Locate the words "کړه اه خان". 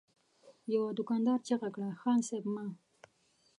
1.75-2.19